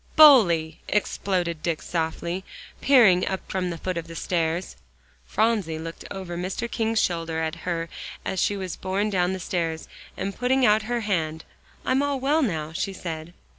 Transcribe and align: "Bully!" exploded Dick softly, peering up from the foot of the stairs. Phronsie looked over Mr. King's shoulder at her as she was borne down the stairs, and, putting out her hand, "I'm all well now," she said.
"Bully!" 0.15 0.81
exploded 0.87 1.61
Dick 1.61 1.79
softly, 1.83 2.43
peering 2.81 3.27
up 3.27 3.41
from 3.51 3.69
the 3.69 3.77
foot 3.77 3.97
of 3.97 4.07
the 4.07 4.15
stairs. 4.15 4.75
Phronsie 5.27 5.77
looked 5.77 6.05
over 6.09 6.35
Mr. 6.35 6.65
King's 6.67 6.99
shoulder 6.99 7.39
at 7.39 7.53
her 7.69 7.87
as 8.25 8.39
she 8.39 8.57
was 8.57 8.75
borne 8.75 9.11
down 9.11 9.33
the 9.33 9.39
stairs, 9.39 9.87
and, 10.17 10.35
putting 10.35 10.65
out 10.65 10.81
her 10.89 11.01
hand, 11.01 11.45
"I'm 11.85 12.01
all 12.01 12.19
well 12.19 12.41
now," 12.41 12.71
she 12.71 12.93
said. 12.93 13.35